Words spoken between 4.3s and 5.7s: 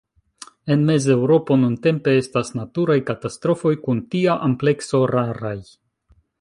amplekso raraj.